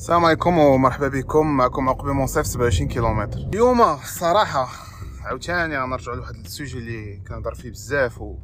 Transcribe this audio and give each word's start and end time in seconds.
السلام 0.00 0.24
عليكم 0.24 0.58
ومرحبا 0.58 1.08
بكم. 1.08 1.46
معكم 1.56 1.88
عقبه 1.88 2.12
منصف 2.12 2.46
27 2.46 2.88
كيلومتر. 2.88 3.38
اليوم 3.38 3.82
الصراحه 3.82 4.68
عاوتاني 5.24 5.78
غنرجعوا 5.78 6.16
لواحد 6.16 6.34
ال 6.34 6.41
sujet 6.41 6.78
اللي 6.78 7.22
كنهضر 7.28 7.54
فيه 7.54 7.70
بزاف 7.70 8.20
و 8.20 8.36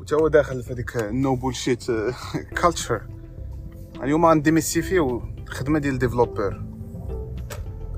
وتا 0.00 0.16
هو 0.16 0.28
داخل 0.28 0.62
في 0.62 0.72
هذيك 0.72 0.96
ال 0.96 1.09
no 1.09 1.36
bullshit 1.36 1.84
culture 2.56 3.02
اليوم 4.02 4.26
غن 4.26 4.41
démystifier 4.41 5.22
الخدمه 5.48 5.78
ديال 5.78 5.98
développeur 5.98 6.64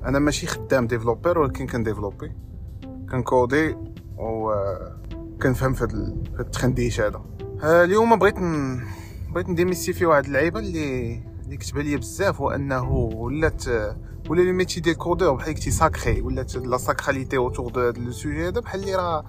أنا 0.04 0.18
ماشي 0.18 0.46
خدام 0.46 0.86
ديفلوبر 0.86 1.38
ولكن 1.38 1.66
كن 1.66 1.77
développer. 1.77 2.32
كن 3.10 3.29
coder 3.29 3.76
و 4.18 4.54
كنفهم 5.42 5.72
في 5.72 5.84
هذا 5.84 6.14
التخنديش 6.40 7.00
هذا. 7.00 7.24
اليوم 7.62 8.16
بغيت 8.18 8.38
ن... 8.38 8.80
بغيت 9.34 9.48
ن 9.48 9.53
démystifier 9.53 10.06
واحد 10.06 10.24
اللعيبة 10.24 10.60
اللي 10.60 11.35
اللي 11.46 11.56
كتبان 11.56 11.84
ليا 11.84 11.96
بزاف 11.96 12.40
هو 12.40 12.50
انه 12.50 12.92
ولات 12.92 13.64
ولا 14.28 14.42
le 14.42 14.52
métier 14.52 14.80
ديال 14.80 14.96
codeur 14.96 15.34
بحال 15.34 15.54
قلتي 15.54 15.70
sacré 15.70 16.20
ولات 16.20 16.56
la 16.56 16.76
sacralité 16.76 17.36
autour 17.36 17.70
de 17.70 17.80
هذا 17.80 17.98
le 17.98 18.12
sujet 18.12 18.48
هذا 18.48 18.60
بحال 18.60 18.80
اللي 18.80 18.94
راه 18.94 19.24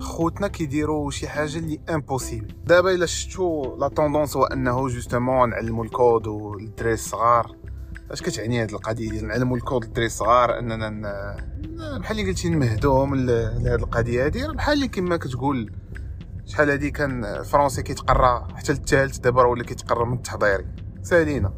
خوتنا 0.00 0.48
كيديروا 0.48 1.10
شي 1.10 1.28
حاجة 1.28 1.58
اللي 1.58 1.80
impossible 1.90 2.54
دابا 2.64 2.90
إلا 2.94 3.06
شفتوا 3.06 3.76
la 3.76 3.88
tendance 3.88 4.36
هو 4.36 4.44
أنه 4.44 4.88
justement 4.88 5.50
نعلموا 5.50 5.84
الكود 5.84 6.26
والدراري 6.26 6.94
الصغار. 6.94 7.56
اش 8.10 8.22
كتعني 8.22 8.62
هذه 8.62 8.70
القضية 8.70 9.10
ديال 9.10 9.26
نعلموا 9.26 9.56
الكود 9.56 9.84
للدراري 9.84 10.06
الصغار؟ 10.06 10.58
أننا 10.58 11.36
بحال 11.98 12.18
اللي 12.18 12.30
قلتي 12.30 12.48
نمهدوهم 12.48 13.14
لهذه 13.14 13.74
القضية 13.74 14.26
هذه 14.26 14.46
بحال 14.46 14.74
اللي 14.74 14.88
كما 14.88 15.16
كتقول 15.16 15.72
شحال 16.46 16.70
هادي 16.70 16.90
كان 16.90 17.24
الفرونسي 17.24 17.82
كيتقرا 17.82 18.48
حتى 18.54 18.72
الثالث 18.72 19.18
دابا 19.18 19.42
راه 19.42 19.48
ولا 19.48 19.64
كيتقرا 19.64 20.04
من 20.04 20.14
التحضيري. 20.14 20.66
سالينا. 21.02 21.52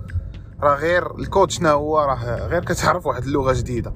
راه 0.62 0.74
غير 0.74 1.18
الكود 1.18 1.50
شنو 1.50 1.68
هو 1.68 1.98
راه 1.98 2.46
غير 2.46 2.64
كتعرف 2.64 3.06
واحد 3.06 3.22
اللغة 3.22 3.52
جديدة. 3.52 3.94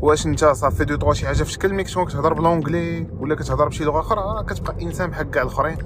واش 0.00 0.26
انت 0.26 0.44
صافي 0.44 0.84
دو 0.84 1.12
شي 1.12 1.26
حاجة 1.26 1.42
في 1.42 1.52
شكل 1.52 1.74
ميك 1.74 1.88
شكون 1.88 2.04
كتهضر 2.04 2.32
بلونجلي 2.32 3.06
ولا 3.18 3.34
كتهضر 3.34 3.68
بشي 3.68 3.84
لغة 3.84 4.00
أخرى 4.00 4.20
راه 4.20 4.42
كتبقى 4.42 4.82
إنسان 4.82 5.10
بحال 5.10 5.30
كاع 5.30 5.42
الآخرين. 5.42 5.78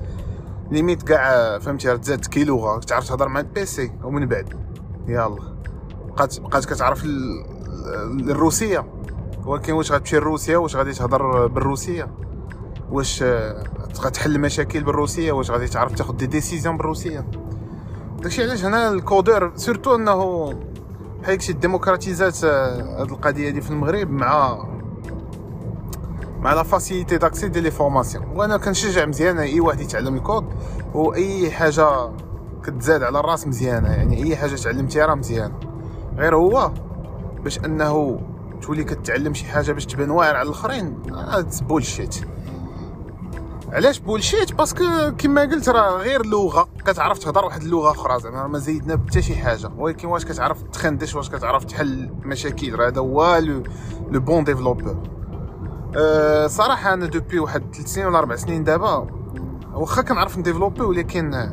ليميت 0.70 1.02
كاع 1.02 1.58
فهمتي 1.58 1.88
راه 1.88 1.96
تزاد 1.96 2.26
كي 2.26 2.44
لغه 2.44 2.78
تعرف 2.78 3.08
تهضر 3.08 3.28
مع 3.28 3.41
البيسي 3.41 3.92
ومن 4.04 4.26
بعد. 4.26 4.54
يلا. 5.06 5.58
بقات 6.08 6.41
بقات 6.41 6.64
كتعرف 6.64 7.04
الروسية. 8.20 8.86
ولكن 9.46 9.72
واش 9.72 9.92
غتمشي 9.92 10.16
لروسيا؟ 10.16 10.56
واش 10.56 10.76
غادي 10.76 10.92
تهضر 10.92 11.46
بالروسية؟ 11.46 12.14
واش 12.91 13.24
غتحل 14.00 14.41
مشاكل 14.41 14.84
بالروسية؟ 14.84 15.32
واش 15.32 15.50
غادي 15.50 15.66
تعرف 15.69 15.92
تاخذ 15.92 16.16
des 16.16 16.27
décisions 16.27 16.77
بالروسية؟ 16.76 17.30
داكشي 18.22 18.42
علاش 18.42 18.64
هنا 18.64 18.88
ال 18.88 18.99
coder 18.99 19.52
surtout 19.56 19.94
انه 19.94 20.52
بحال 21.22 21.42
شي 21.42 21.52
démocratisa 21.52 22.37
ت 22.37 22.44
هاد 22.44 23.10
القضية 23.10 23.48
هادي 23.48 23.60
في 23.60 23.70
المغرب 23.70 24.10
مع 24.10 24.58
مع 26.41 26.55
la 26.54 26.62
facilité 26.62 27.18
d'accès 27.18 27.48
ديال 27.48 27.64
les 27.64 27.70
formations 27.70 28.27
وأنا 28.34 28.56
كنشجع 28.56 29.06
مزيان 29.06 29.38
أي 29.38 29.60
واحد 29.60 29.80
يتعلم 29.80 30.16
الكود 30.16 30.44
وأي 30.94 31.50
حاجة 31.50 32.10
كتزاد 32.64 33.02
على 33.02 33.20
الرأس 33.20 33.47
مزيانة 33.47 33.88
يعني 33.88 34.25
أي 34.25 34.36
حاجة 34.36 34.55
تعلمتيها 34.55 35.06
راه 35.06 35.14
مزيانة. 35.14 35.55
غير 36.16 36.36
هو 36.36 36.72
باش 37.44 37.58
أنه 37.58 38.20
تولي 38.62 38.84
كتعلم 38.84 39.34
شي 39.34 39.44
حاجة 39.47 39.72
باش 39.72 39.86
تبان 39.86 40.10
واعر 40.10 40.36
على 40.36 40.47
الآخرين 40.47 41.03
هاد 41.12 41.55
bullshit 41.68 42.16
علاش 43.72 43.98
bullshit 43.98 44.52
parce 44.52 44.72
que 44.72 44.84
كما 45.19 45.41
قلت 45.41 45.69
راه 45.69 45.91
غير 45.98 46.27
لغه 46.27 46.69
كتعرف 46.86 47.19
تهضر 47.19 47.44
واحد 47.44 47.62
اللغة 47.62 47.91
أخرى 47.91 48.20
زعما 48.20 48.47
ما 48.47 48.58
زيدنا 48.58 49.00
حتى 49.08 49.22
شي 49.22 49.36
حاجة. 49.36 49.70
ولكن 49.78 50.08
واش 50.08 50.25
كتعرف 50.25 50.62
تخندش؟ 50.62 51.14
واش 51.14 51.28
كتعرف 51.30 51.64
تحل 51.64 52.10
مشاكل؟ 52.22 52.75
راه 52.75 52.88
هذا 52.88 53.00
هو 53.00 53.37
le 54.10 54.20
bon 54.20 54.44
développeur 54.44 54.97
أه 55.97 56.47
صراحة 56.47 56.92
أنا 56.94 57.06
depuis 57.06 57.38
واحد 57.38 57.62
3 57.75 57.87
سنين 57.88 58.06
ولا 58.06 58.19
4 58.19 58.37
سنين 58.37 58.65
دابا 58.65 59.06
واخا 59.75 60.03
كنعرف 60.03 60.38
ن 60.38 60.42
développer 60.42 60.82
ولكن 60.82 61.50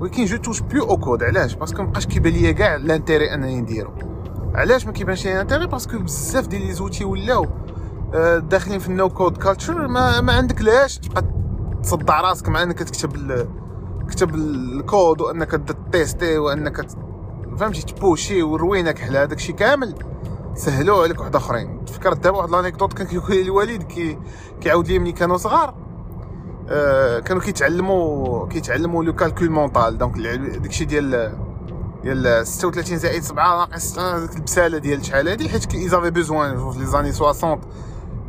ولكن 0.00 0.24
je 0.24 0.36
touche 0.36 0.60
plus 0.60 0.84
au 0.84 0.96
code 0.96 1.22
علاش؟ 1.22 1.54
parce 1.54 1.72
que 1.72 1.82
مابقاش 1.82 2.06
كيبان 2.06 2.32
ليا 2.32 2.52
كاع 2.52 2.76
l'intérêt 2.76 3.34
أنني 3.34 3.60
نديرو. 3.60 3.90
علاش 4.54 4.86
ما 4.86 4.92
كيبانش 4.92 5.24
ليا 5.26 5.34
l'intérêt 5.34 5.66
parce 5.66 5.86
que 5.86 5.98
بزاف 5.98 6.46
ديال 6.46 6.62
les 6.66 6.72
outils 6.72 7.04
ولاو 7.04 7.46
أه 8.14 8.38
داخلين 8.38 8.78
في 8.78 8.88
ال 8.88 8.95
no 8.95 9.08
code 9.08 9.36
culture 9.36 9.88
ما, 9.88 10.20
ما 10.20 10.32
عندك 10.32 10.60
لاش 10.60 10.98
تبقى 10.98 11.24
تصدع 11.86 12.20
راسك 12.20 12.48
مع 12.48 12.62
إنك 12.62 12.78
تكتب 12.78 13.46
كتب 14.08 14.34
الكود 14.34 15.20
وإنك 15.20 15.60
tester 15.92 16.38
وإنك 16.38 16.86
فهمتي؟ 17.58 17.82
ت 17.82 17.91
pusher 17.91 18.42
وروينك 18.42 18.98
حلا 18.98 19.24
الشيء 19.24 19.54
كامل. 19.54 19.94
سهلوه 20.54 21.02
عليك 21.02 21.20
واحد 21.20 21.36
أخرين. 21.36 21.84
تفكرت 21.84 22.18
دابا 22.18 22.38
واحد 22.38 22.50
l'anecdote 22.50 22.92
كان 22.92 23.06
كيقول 23.06 23.30
لي 23.36 23.42
الوالد 23.42 23.82
كي 23.82 24.18
كيعاود 24.60 24.88
لي 24.88 24.98
ملي 24.98 25.12
كانوا 25.12 25.36
صغار. 25.36 25.74
آه 26.68 27.18
كانوا 27.18 27.42
كيتعلموا 27.42 28.46
كيتعلموا 28.48 29.04
le 29.04 29.14
calcul 29.14 29.50
mental 29.50 29.98
donc 29.98 30.18
داكشي 30.18 30.84
ديال 30.84 31.32
ديال 32.02 32.46
36 32.46 32.98
زائد 32.98 33.22
7 33.22 33.56
ناقص 33.56 33.98
ديك 33.98 34.36
البسالة 34.36 34.78
ديال 34.78 35.04
شحال 35.04 35.28
هادي 35.28 35.48
حيت 35.48 35.74
ils 35.74 35.85
avaient 35.85 36.10
besoin 36.10 36.72
في 36.72 36.78
les 36.78 36.86
années 36.86 37.12
60 37.12 37.50
آه، 37.50 37.60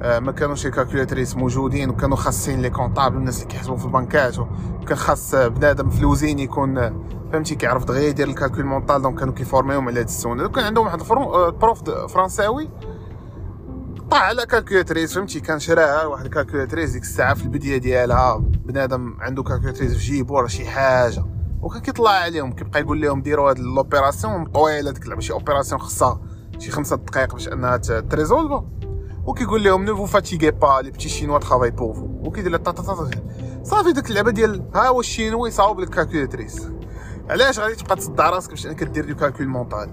ما 0.01 0.31
كانوش 0.31 0.65
les 0.65 0.71
calculatrices 0.71 1.35
موجودين 1.35 1.89
وكانوا 1.89 2.17
خاصين 2.17 2.61
les 2.61 2.69
comptables 2.69 3.17
الناس 3.17 3.37
اللي 3.37 3.47
كيحسبوا 3.47 3.77
في 3.77 3.85
البنكات 3.85 4.39
وكان 4.39 4.97
خاص 4.97 5.35
بنادم 5.35 5.89
في 5.89 5.99
الوزين 5.99 6.39
يكون 6.39 7.03
فهمتي 7.33 7.55
كيعرف 7.55 7.85
دغيا 7.85 8.09
يدير 8.09 8.27
ال 8.27 8.33
calcul 8.33 8.65
mental 8.65 9.01
donc 9.01 9.19
كانوا 9.19 9.33
كي 9.33 9.44
form 9.44 9.66
يوهم 9.66 9.87
على 9.87 9.99
هاد 9.99 10.05
ال 10.05 10.14
sens 10.14 10.47
كان 10.49 10.63
عندهم 10.63 10.85
واحد 10.85 10.99
ال 11.01 11.19
prof 11.19 11.89
آه، 11.89 12.07
فرنساوي 12.07 12.69
طاح 14.11 14.21
على 14.21 14.45
calculatrice 14.45 15.13
فهمتي 15.13 15.39
كان 15.39 15.59
شراها 15.59 16.05
واحد 16.05 16.25
ال 16.25 16.30
calculatrice 16.30 16.91
ديك 16.91 17.01
الساعة 17.01 17.33
في 17.33 17.43
البداية 17.43 17.77
ديالها. 17.77 18.37
بنادم 18.65 19.17
عنده 19.19 19.43
calculatrice 19.43 19.93
في 19.93 19.99
جيبو 19.99 20.39
راه 20.39 20.47
شي 20.47 20.65
حاجة. 20.65 21.25
وكان 21.61 21.81
كيطلع 21.81 22.09
عليهم 22.11 22.51
كيبقى 22.51 22.79
يقول 22.79 23.01
لهم 23.01 23.21
ديروا 23.21 23.49
هاد 23.49 23.59
l'opération 23.59 24.45
طويلة 24.45 24.91
ديك 24.91 25.03
اللعبه 25.03 25.21
شي 25.21 25.33
opération 25.33 25.81
خصها 25.81 26.21
شي 26.59 26.71
خمسة 26.71 26.95
دقائق 26.95 27.33
باش 27.33 27.47
أنها 27.47 27.77
ت 27.77 27.88
résolv 27.88 28.54
ا 28.54 28.65
وكيقول 29.27 29.63
لهم 29.63 29.85
ne 29.85 29.95
vous 29.95 30.05
fatiguez 30.05 30.51
pas 30.51 30.81
les 30.83 30.91
petits 30.91 31.09
Chinois 31.09 31.39
travaillent 31.39 31.71
pour 31.71 31.93
vous 31.93 32.05
وكيدير 32.05 32.51
لها 32.51 32.73
صافي 33.63 33.91
ديك 33.91 34.09
اللعبه 34.09 34.31
ديال 34.31 34.69
ها 34.75 34.87
هو 34.87 34.99
الشينوي 34.99 35.51
صاوب 35.51 35.79
لك 35.79 35.89
calculatrice 35.89 36.69
علاش 37.29 37.59
غادي 37.59 37.75
تبقى 37.75 37.95
تصدع 37.95 38.29
راسك 38.29 38.49
باش 38.49 38.67
انك 38.67 38.83
دير 38.83 39.05
du 39.05 39.15
calcul 39.15 39.47
mental 39.47 39.89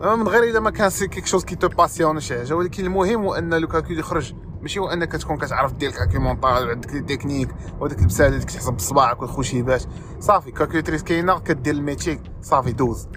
من 0.00 0.28
غير 0.28 0.42
الا 0.44 0.60
ما 0.60 0.70
كان 0.70 0.90
c'est 0.90 1.08
quelque 1.08 1.26
chose 1.26 1.44
qui 1.44 1.56
te 1.56 1.68
passionne 1.68 2.20
شي 2.20 2.38
حاجة 2.38 2.54
ولكن 2.56 2.84
المهم 2.84 3.22
هو 3.22 3.34
ان 3.34 3.54
le 3.54 3.68
calcul 3.68 3.98
يخرج 3.98 4.34
ماشي 4.60 4.80
هو 4.80 4.88
انك 4.88 5.12
تكون 5.12 5.36
كتعرف 5.36 5.72
دير 5.72 5.90
ال 5.90 5.94
calcul 5.94 6.20
mental 6.20 6.66
وعندك 6.66 6.94
les 6.94 7.00
techniques 7.00 7.48
وديك 7.80 7.98
البساله 7.98 8.28
اللي 8.28 8.46
كتحسب 8.46 8.72
بصباعك 8.72 9.22
والخشيبات 9.22 9.82
صافي 10.20 10.50
calculatrice 10.50 11.02
كاينة 11.02 11.38
كدير 11.38 11.74
ال 11.74 11.81
métier 11.81 12.20
صافي 12.42 12.72
دوز 12.72 13.08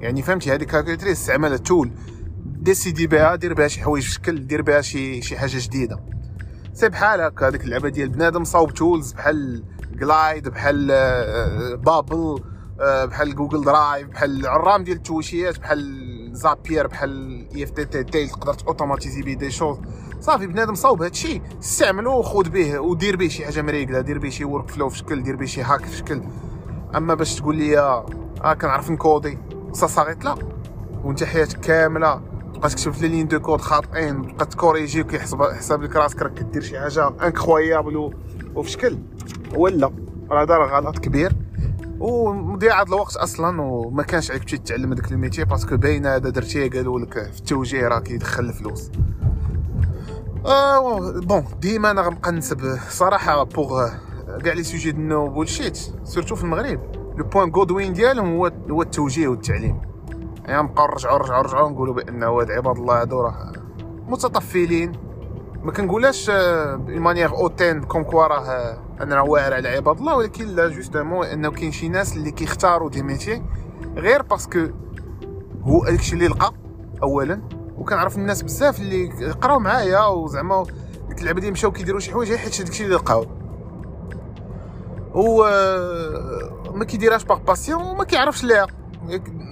يعني 0.00 0.22
فهمتي 0.22 0.54
هذه 0.54 0.64
calculatrice 0.64 1.20
استعملها 1.20 1.56
tool 1.56 1.90
décider 2.44 3.06
بها 3.06 3.36
دير 3.36 3.54
بها 3.54 3.68
شي 3.68 3.80
حوايج 3.80 4.04
في 4.04 4.10
شكل 4.10 4.46
دير 4.46 4.62
بها 4.62 4.80
شي 4.80 5.22
شي 5.22 5.38
حاجة 5.38 5.58
جديدة. 5.58 6.00
سي 6.74 6.88
بحال 6.88 7.20
هكا 7.20 7.48
هذيك 7.48 7.64
اللعبة 7.64 7.88
ديال 7.88 8.08
بنادم 8.08 8.44
صاوب 8.44 8.74
tools 8.74 9.12
بحال 9.12 9.64
Glide 9.92 10.48
بحال 10.48 10.86
Bubble 11.76 12.42
آه، 12.80 13.04
بحال 13.04 13.34
Google 13.36 13.64
Drive 13.64 14.08
بحال 14.08 14.40
العرام 14.40 14.84
ديال 14.84 14.96
التوشيات 14.96 15.58
بحال 15.58 16.10
Zapier 16.32 16.86
بحال 16.86 17.46
اي 17.54 17.64
اف 17.64 17.70
تي 17.70 17.84
تي 17.84 18.04
تي 18.04 18.26
تقدر 18.26 18.56
automatiser 18.68 19.22
بيه 19.22 19.34
des 19.36 19.50
choses. 19.50 19.78
صافي 20.20 20.46
بنادم 20.46 20.74
صاوب 20.74 21.02
هادشي 21.02 21.42
استعملو 21.62 22.18
وخذ 22.18 22.48
به 22.48 22.78
ودير 22.78 23.16
به 23.16 23.28
شي 23.28 23.44
حاجة 23.44 23.62
مريقله 23.62 24.00
دير 24.00 24.18
به 24.18 24.28
شي 24.30 24.44
workflow 24.44 24.88
في 24.88 24.98
شكل 24.98 25.22
دير 25.22 25.36
به 25.36 25.46
شي 25.46 25.62
هاك 25.62 25.84
في 25.84 25.96
شكل 25.96 26.22
أما 26.96 27.14
باش 27.14 27.34
تقول 27.34 27.56
لي 27.56 27.78
آه 27.78 28.06
كنعرف 28.60 28.90
ن 28.90 28.98
coder 28.98 29.38
ça 29.72 29.86
s'arrête 29.86 30.24
là 30.24 30.34
وانت 31.04 31.24
حياتك 31.24 31.60
كاملة 31.60 32.29
تبقى 32.60 32.70
تكتب 32.70 32.92
في 32.92 33.08
lignes 33.08 33.28
de 33.28 33.40
code 33.40 33.60
خاطئين 33.60 34.22
تبقى 34.22 34.46
ت 34.46 34.52
corriger 34.52 35.00
وكيحسب 35.00 35.42
حساب 35.42 35.82
لك 35.82 35.96
راسك 35.96 36.22
راك 36.22 36.34
كدير 36.34 36.62
شي 36.62 36.80
حاجة 36.80 37.08
incroyable 37.08 38.14
وفي 38.54 38.70
شكل. 38.70 38.98
ولا 39.54 39.92
راه 40.30 40.44
دار 40.44 40.66
غلط 40.66 40.98
كبير. 40.98 41.32
ومضيعة 42.00 42.82
الوقت 42.82 43.16
أصلا 43.16 43.62
وما 43.62 44.02
كانش 44.02 44.30
عليك 44.30 44.42
تمشي 44.42 44.58
تتعلم 44.58 44.92
هذاك 44.92 45.12
ال 45.12 45.17
métier 45.17 45.44
parce 45.44 45.64
que 45.64 45.76
باين 45.76 46.06
هذا 46.06 46.30
درتيه 46.30 46.70
قالوا 46.70 47.00
لك 47.00 47.12
في 47.32 47.38
التوجيه 47.38 47.88
راه 47.88 47.98
كيدخل 47.98 48.44
الفلوس. 48.44 48.90
Ah 50.46 51.20
bon 51.20 51.44
ديما 51.60 51.90
أنا 51.90 52.02
غنبقى 52.02 52.32
نسب. 52.32 52.78
صراحة 52.88 53.42
pour 53.42 53.88
كاع 54.44 54.52
les 54.52 54.62
sujets 54.62 54.92
de 54.92 55.28
bullshit 55.28 55.78
surtout 56.04 56.34
في 56.34 56.44
المغرب. 56.44 56.80
le 57.16 57.24
point 57.24 57.50
Godwin 57.50 57.92
ديالهم 57.92 58.36
هو 58.70 58.82
التوجيه 58.82 59.28
والتعليم. 59.28 59.89
يعني 60.50 60.62
نبقاو 60.62 60.86
نرجعو 60.86 61.18
نرجعو 61.18 61.42
نرجعو 61.42 61.68
نقولوا 61.68 61.94
بان 61.94 62.22
هاد 62.22 62.50
عباد 62.50 62.76
الله 62.78 63.00
هادو 63.00 63.20
راه 63.20 63.52
متطفلين. 64.08 64.92
ما 65.62 65.72
كنقولهاش 65.72 66.30
une 66.30 66.98
manière 66.98 67.30
hautaine 67.30 67.82
comme 67.82 68.02
quoi 68.02 68.26
راه 68.26 68.78
أنا 69.00 69.20
واعر 69.20 69.54
على 69.54 69.68
عباد 69.68 69.98
الله 69.98 70.16
ولكن 70.16 70.46
لا 70.46 70.68
justement 70.68 71.26
إنه 71.26 71.50
كاين 71.50 71.72
شي 71.72 71.88
ناس 71.88 72.16
اللي 72.16 72.30
كيختاروا 72.30 72.90
des 72.90 73.02
métiers 73.02 73.42
غير 73.96 74.22
parce 74.22 74.49
que 74.49 74.66
هو 75.62 75.86
الشيء 75.86 76.14
اللي 76.14 76.28
لقى 76.28 76.52
اولا. 77.02 77.40
وكنعرف 77.78 78.16
الناس 78.16 78.42
بزاف 78.42 78.80
اللي 78.80 79.30
قراو 79.30 79.58
معايا 79.58 80.06
وزعما 80.06 80.64
ديك 81.08 81.20
اللعبة 81.20 81.40
دي 81.40 81.50
مشاو 81.50 81.72
كيديروا 81.72 82.00
شي 82.00 82.12
حوايج 82.12 82.34
حيت 82.34 82.58
داك 82.58 82.68
الشيء 82.70 82.86
اللي 82.86 82.96
لقاو 82.96 83.26
و 85.14 85.42
ما 86.74 86.84
كيديرهاش 86.84 87.24
par 87.24 87.38
passion 87.38 87.82
وما 87.82 88.04
كيعرفش 88.04 88.44
ليها. 88.44 88.66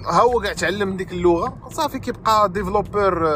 ها 0.05 0.21
هو 0.21 0.39
كاع 0.39 0.53
تعلم 0.53 0.97
ديك 0.97 1.11
اللغة 1.11 1.57
صافي 1.69 1.99
كيبقى 1.99 2.49
developer 2.49 3.27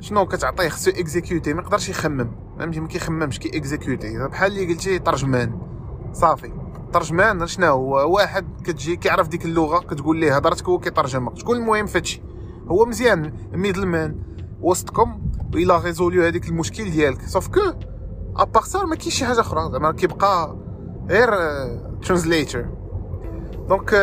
شنو 0.00 0.26
كتعطيه 0.26 0.68
خصو 0.68 0.90
exécuter 0.90 1.54
ما 1.54 1.62
يقدرش 1.62 1.88
يخمم 1.88 2.30
فهمتي؟ 2.58 2.80
ما 2.80 2.88
كيخممش 2.88 3.38
كي 3.38 3.56
exécuter 3.58 4.28
بحال 4.28 4.52
اللي 4.52 4.72
قلتي 4.72 4.98
ترجمان 4.98 5.58
صافي. 6.12 6.52
ترجمان 6.92 7.46
شنو؟ 7.46 7.66
هو 7.66 8.14
واحد 8.14 8.46
كتجي 8.64 8.96
كيعرف 8.96 9.28
ديك 9.28 9.44
اللغة 9.44 9.78
كتقول 9.78 10.16
ليه 10.16 10.36
هضرتك 10.36 10.68
هو 10.68 10.78
كيترجمها 10.78 11.34
شكون 11.34 11.56
المهم 11.56 11.86
فهادشي 11.86 12.22
هو 12.68 12.84
مزيان 12.86 13.32
middleman 13.52 14.22
وسطكم 14.60 15.22
إلى 15.54 15.80
résolu 15.84 16.22
هذيك 16.22 16.48
المشكل 16.48 16.90
ديالك. 16.90 17.22
sauf 17.22 17.48
que 17.48 17.60
à 18.36 18.41
part 18.41 18.62
ça 18.62 18.84
ما 18.84 18.94
كاينش 18.96 19.14
شي 19.14 19.26
حاجة 19.26 19.40
أخرى. 19.40 19.70
زعما 19.72 19.92
كيبقى 19.92 20.56
غير 21.08 21.30
translator 22.02 22.81
donc 23.68 23.94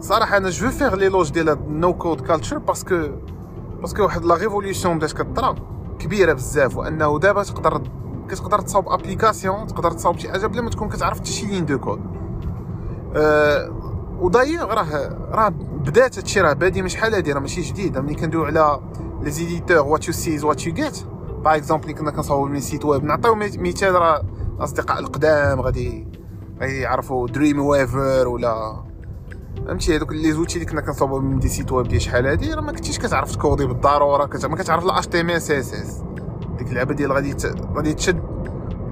صراحة 0.00 0.36
أنا 0.36 0.50
je 0.50 0.70
fais 0.70 0.94
l'éloge 0.94 1.30
ديال 1.30 1.80
no-code 1.80 2.20
culture 2.20 2.58
parce 2.58 2.89
que 2.89 3.08
parce 3.80 3.94
que 3.94 4.02
واحد 4.02 4.24
la 4.24 4.34
révolution 4.34 4.98
بدات 4.98 5.12
كطرا 5.12 5.54
كبيره 5.98 6.32
بزاف 6.32 6.76
وانه 6.76 7.18
دابا 7.18 7.42
تقدر 7.42 7.82
كتقدر 8.28 8.60
تصاوب 8.60 8.88
application 8.88 9.66
تقدر 9.66 9.90
تصاوب 9.90 10.18
شي 10.18 10.30
حاجة 10.30 10.46
بلا 10.46 10.62
ما 10.62 10.70
تكون 10.70 10.88
كتعرف 10.88 11.18
حتى 11.18 11.30
شي 11.30 11.46
ligne 11.46 11.66
de 11.66 11.78
code 11.78 12.00
أه 13.16 13.70
ودايوغ 14.20 14.74
راه 14.74 15.18
راه 15.32 15.48
بدات 15.48 16.18
هادشي 16.18 16.40
راه 16.40 16.52
بادي 16.52 16.82
من 16.82 16.88
شحال 16.88 17.14
هادي 17.14 17.32
راه 17.32 17.40
ماشي 17.40 17.60
جديد 17.60 17.98
ملي 17.98 18.14
كندويو 18.14 18.44
على 18.44 18.80
les 19.22 19.30
éditeurs 19.30 19.86
what 19.86 20.06
you 20.06 20.12
see 20.12 20.31
is 20.31 20.44
what 20.44 20.66
you 20.66 20.74
get 20.74 21.04
par 21.44 21.56
exemple 21.56 21.92
كنا 21.92 22.10
كنصاوبو 22.10 22.46
من 22.46 22.60
sites 22.60 22.84
web 22.84 23.04
نعطيو 23.04 23.34
مثال 23.34 23.94
راه 23.94 24.22
الاصدقاء 24.58 24.98
القدام 24.98 25.60
غادي 25.60 26.09
يعرفوا 26.60 27.28
Dreamweaver 27.28 28.28
ولا. 28.28 28.84
فهمتي؟ 29.66 29.96
هذوك 29.96 30.12
les 30.12 30.32
outils 30.32 30.54
اللي 30.54 30.66
كنا 30.66 30.80
كنصاوبو 30.80 31.18
من 31.18 31.38
des 31.38 31.48
sites 31.48 31.72
web 31.72 31.88
ديال 31.88 32.02
شحال 32.02 32.26
هادي 32.26 32.54
راه 32.54 32.60
ما 32.60 32.72
كنتيش 32.72 32.98
كتعرف 32.98 33.36
ت 33.36 33.41
coder 33.41 33.66
بالضرورة 33.66 34.26
كت... 34.26 34.46
ما 34.46 34.56
كتعرف 34.56 34.84
لا 34.84 34.98
اش 34.98 35.06
تي 35.06 35.20
ام 35.20 35.30
اس 35.30 35.50
اس 35.50 35.74
اس 35.74 36.02
ديك 36.58 36.68
اللعبة 36.68 36.94
ديال 36.94 37.12
غادي 37.12 37.34
ت... 37.34 37.46
غادي 37.74 37.94
تشد. 37.94 38.22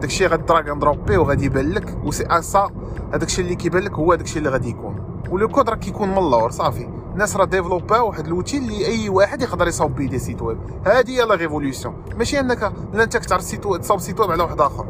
داكشي 0.00 0.26
غادي 0.26 0.42
drag 0.42 0.72
and 0.72 0.80
dropper 0.80 1.16
وغادي 1.16 1.44
يبان 1.44 1.70
لك 1.70 1.98
و 2.04 2.10
سي 2.10 2.26
اسا 2.26 2.70
هذاك 3.12 3.22
الشيء 3.22 3.44
اللي 3.44 3.56
كيبان 3.56 3.82
لك 3.82 3.92
هو 3.92 4.14
الشيء 4.14 4.38
اللي 4.38 4.50
غادي 4.50 4.68
يكون. 4.68 5.22
و 5.30 5.36
le 5.36 5.48
code 5.48 5.70
راه 5.70 5.76
كيكون 5.76 6.08
من 6.08 6.18
اللور 6.18 6.50
صافي. 6.50 6.88
الناس 7.12 7.36
راه 7.36 7.44
développa 7.44 8.00
واحد 8.00 8.26
l'outil 8.28 8.58
اللي 8.58 8.86
أي 8.86 9.08
واحد 9.08 9.42
يقدر 9.42 9.68
يصاوب 9.68 9.94
بيه 9.94 10.08
des 10.08 10.18
sites 10.18 10.42
web. 10.42 10.58
هذه 10.84 11.10
هي 11.10 11.24
la 11.24 11.34
révolution 11.34 11.94
ماشي 12.16 12.40
أنك 12.40 12.72
لا 12.92 13.02
أنت 13.02 13.16
كتعرف 13.16 13.42
site 13.42 13.66
web 13.66 13.80
تصاوب 13.80 14.00
site 14.00 14.20
web 14.20 14.30
على 14.30 14.42
واحد 14.42 14.60
آخر. 14.60 14.86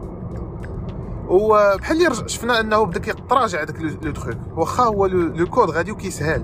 وبحال 1.28 2.06
اللي 2.06 2.28
شفنا 2.28 2.60
انه 2.60 2.84
بدا 2.84 3.00
كيتراجع 3.00 3.64
داك 3.64 3.80
le 4.02 4.12
truc. 4.12 4.36
واخا 4.56 4.84
هو 4.84 5.06
le 5.06 5.46
code 5.46 5.70
غادي 5.70 5.92
وكيسهل. 5.92 6.42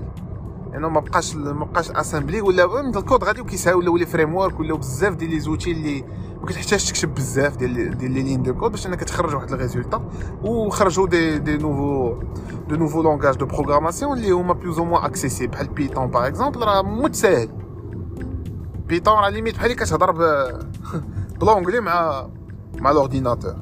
يعني 0.71 0.89
ما 0.89 0.99
بقاش 0.99 1.35
ما 1.35 1.65
بقاش 1.65 1.91
assembly 1.91 2.41
ولا 2.41 2.79
الكود 2.79 3.23
غادي 3.23 3.41
وكيسهل 3.41 3.75
ولا 3.75 3.89
و 3.89 4.05
les 4.05 4.35
frameworks 4.35 4.59
ولا 4.59 4.75
بزاف 4.75 5.15
ديال 5.15 5.29
les 5.31 5.39
outils 5.39 5.71
اللي 5.71 6.03
ما 6.41 6.45
كتحتاجش 6.45 6.91
تكتب 6.91 7.13
بزاف 7.15 7.57
ديال 7.57 7.97
ديال 7.97 8.11
les 8.11 8.23
lignes 8.23 8.43
de 8.43 8.53
code 8.53 8.71
باش 8.71 8.87
انك 8.87 9.03
تخرج 9.03 9.35
واحد 9.35 9.51
ال 9.51 9.57
résultat 9.57 10.09
وخرجوا 10.43 11.07
des 11.07 11.37
des 11.39 11.57
nouveaux 11.57 12.13
de 12.69 12.75
nouveaux 12.75 13.01
langages 13.01 13.35
de 13.35 13.45
programmation 13.45 14.17
اللي 14.17 14.31
هما 14.31 14.53
plus 14.53 14.79
ou 14.79 14.85
moins 14.85 15.03
accessibles 15.05 15.51
بحال 15.51 15.67
Python 15.67 16.07
par 16.07 16.27
exemple 16.27 16.59
راه 16.59 16.81
متساهل. 16.81 17.49
Python 18.87 19.13
راه 19.13 19.29
limite 19.29 19.55
بحال 19.55 19.71
اللي 19.71 19.85
كتهضر 19.85 20.11
ب 21.41 21.45
l'anglais 21.45 21.79
مع 21.79 22.27
مع 22.79 22.91
l'ordinateur 22.91 23.55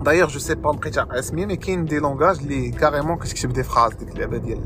d'ailleurs 0.00 0.28
je 0.28 0.38
sais 0.38 0.54
pas 0.54 0.70
بقيت 0.72 0.98
اسمي 0.98 1.46
mais 1.46 1.56
كاين 1.56 1.84
des 1.84 1.98
langages 1.98 2.38
اللي 2.38 2.70
carrément 2.70 3.16
كتكتب 3.16 3.52
des 3.52 3.62
phrases 3.62 3.94
ديك 3.94 4.08
اللعبه 4.08 4.36
ديال 4.36 4.60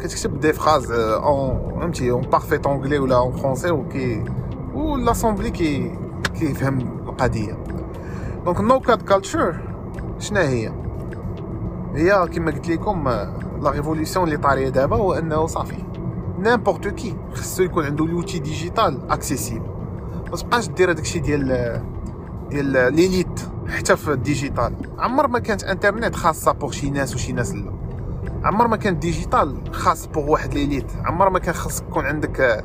كتكتب 0.00 0.40
des 0.40 0.52
phrases 0.52 0.90
en 0.90 1.80
فهمتي 1.80 2.10
en 2.10 2.20
parfait 2.20 2.66
anglais 2.66 2.98
ولا 2.98 3.16
en 3.16 3.32
français 3.32 3.70
وكي 3.70 4.24
و 4.74 4.96
l'assembly 4.96 5.50
كي 5.50 5.98
كيفهم 6.38 6.78
القضية 7.08 7.58
donc 8.44 8.60
no-code 8.60 9.02
culture 9.02 9.60
شنو 10.18 10.40
هي 10.40 10.72
هي 11.94 12.28
كما 12.34 12.50
قلت 12.50 12.68
لكم 12.68 13.08
la 13.62 13.70
révolution 13.70 14.24
اللي 14.24 14.36
طاريه 14.36 14.68
دابا 14.68 14.96
هو 14.96 15.12
انه 15.12 15.46
صافي 15.46 15.84
n'importe 16.38 16.88
qui 16.88 17.16
خصو 17.34 17.62
يكون 17.62 17.84
عنده 17.84 18.06
l'outil 18.06 18.38
digital 18.38 19.10
accessible 19.10 19.77
ما 20.30 20.36
تبقاش 20.36 20.68
دير 20.68 20.90
هذاك 20.90 21.02
الشيء 21.02 21.22
ديال 21.22 21.82
ديال 22.50 22.94
l'élite 22.94 23.40
حتى 23.68 23.96
في 23.96 24.12
ال 24.12 24.19
digital. 24.19 24.74
عمر 24.98 25.26
ما 25.26 25.38
كانت 25.38 25.64
انترنت 25.64 26.16
خاصة 26.16 26.52
pour 26.52 26.70
شي 26.70 26.90
ناس 26.90 27.14
وشي 27.14 27.32
ناس 27.32 27.54
لا. 27.54 27.72
عمر 28.44 28.68
ما 28.68 28.76
كان 28.76 28.98
digital 28.98 29.74
خاص 29.74 30.06
pour 30.06 30.30
واحد 30.30 30.54
l'élite. 30.54 30.92
عمر 31.04 31.30
ما 31.30 31.38
كان 31.38 31.54
خاصك 31.54 31.84
يكون 31.88 32.06
عندك 32.06 32.64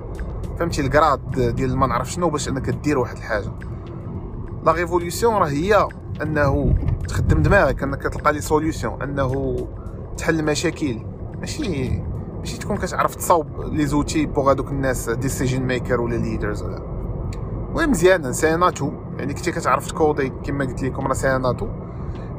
فهمتي 0.59 0.81
ال 0.81 0.93
grade 0.93 1.55
ديال 1.55 1.77
ما 1.77 1.87
نعرف 1.87 2.11
شنو 2.11 2.29
باش 2.29 2.49
انك 2.49 2.69
دير 2.69 2.97
واحد 2.99 3.17
الحاجة. 3.17 3.51
la 4.65 4.71
révolution 4.71 5.33
راه 5.33 5.47
هي 5.47 5.87
أنه 6.21 6.75
تخدم 7.07 7.41
دماغك 7.41 7.83
أنك 7.83 8.01
تلقى 8.01 8.33
les 8.33 8.41
solutions 8.41 9.01
أنه 9.01 9.55
تحل 10.17 10.45
مشاكل. 10.45 10.99
ماشي 11.39 12.01
ماشي 12.39 12.57
تكون 12.57 12.77
كتعرف 12.77 13.15
تصاوب 13.15 13.47
les 13.61 13.85
outils 13.85 14.25
pour 14.25 14.51
هذوك 14.51 14.71
الناس 14.71 15.09
decision 15.09 15.63
makers 15.63 16.01
ولا 16.01 16.15
leaders 16.15 16.63
ولا. 16.63 16.92
المهم 17.73 17.91
مزيان 17.91 18.33
c'est 18.33 18.57
un 18.57 18.67
atout 18.67 18.91
يعني 19.17 19.33
كنتي 19.33 19.51
كتعرف 19.51 19.87
ت 19.87 19.94
coder 19.94 20.29
كما 20.29 20.65
قلت 20.65 20.83
لكم 20.83 21.07
راه 21.07 21.13
c'est 21.13 21.36
un 21.36 21.45
atout 21.45 21.67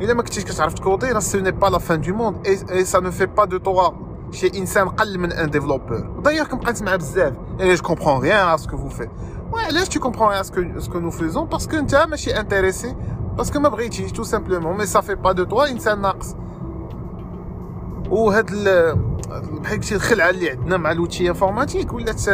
إلا 0.00 0.14
ما 0.14 0.22
كنتيش 0.22 0.44
كتعرف 0.44 0.74
ت 0.74 0.81
coder 0.81 1.12
راه 1.12 1.18
ce 1.18 1.38
n'est 1.38 1.50
pas 1.50 1.66
la 1.66 1.78
fin 1.78 2.00
du 2.00 2.14
monde 2.14 2.46
et 2.46 2.84
ça 2.84 3.00
ne 3.00 3.10
fait 3.10 3.26
pas 3.26 3.44
de 3.44 3.58
toi 3.58 3.90
شي 4.30 4.58
انسان 4.58 4.88
قل 4.88 5.18
من 5.18 5.32
un 5.32 5.50
développeur 5.50 6.20
d'ailleurs 6.24 6.46
كنبقى 6.46 6.72
نسمع 6.72 6.96
بزاف 6.96 7.32
et 7.60 7.74
je 7.74 7.82
comprends 7.82 8.20
rien 8.20 8.48
à 8.48 8.56
ce 8.56 8.64
que 8.64 8.76
vous 8.76 8.88
faites 8.88 9.08
علاش 9.54 9.88
tu 9.88 10.00
comprends 10.00 10.28
rien 10.28 10.42
ce 10.42 10.57
que 10.57 10.80
ce 10.80 10.87
que 10.87 10.98
nous 10.98 11.10
faisons 11.10 11.46
parce 11.46 11.65
que 11.65 11.76
انت 11.76 11.94
ماشي 11.94 12.40
intéressé 12.40 12.96
parce 13.36 13.50
que 13.50 13.58
ما 13.58 13.68
بغيتيش 13.68 14.12
tout 14.12 14.22
simplement 14.22 14.76
mais 14.78 14.86
ça 14.86 15.00
fait 15.00 15.14
pas 15.14 15.32
de 15.32 15.44
toi 15.44 15.70
انسان 15.70 16.00
ناقص. 16.00 16.34
وهاد 18.10 18.50
بحال 19.62 19.84
شي 19.84 19.94
الخلعة 19.94 20.30
اللي 20.30 20.50
عندنا 20.50 20.76
مع 20.76 20.92
l'outil 20.92 21.28
informatique 21.28 21.92
ولات 21.92 22.28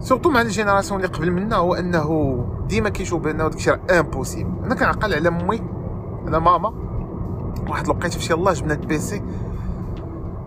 surtout 0.00 0.30
مع 0.30 0.40
ال 0.40 0.46
génération 0.46 1.00
اللي 1.00 1.12
قبل 1.12 1.30
منا 1.30 1.56
هو 1.56 1.74
انه 1.74 2.46
ديما 2.68 2.88
كيشوف 2.88 3.22
بان 3.22 3.36
داك 3.36 3.54
الشيء 3.54 3.72
راه 3.72 4.00
impossible 4.00 4.64
أنا 4.64 4.74
كنعقل 4.74 5.14
على 5.14 5.28
امي 5.28 5.62
على 6.26 6.40
ماما 6.40 6.72
واحد 7.68 7.84
الوقيته 7.84 8.18
فاش 8.18 8.34
يالله 8.34 8.52
جبنا 8.52 8.74
ال 8.74 8.90
PC 8.90 9.22